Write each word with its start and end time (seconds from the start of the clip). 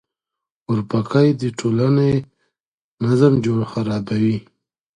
اورپکي 0.69 1.29
د 1.41 1.43
ټولنې 1.59 2.11
نظم 3.05 3.33
خرابوي. 3.71 4.37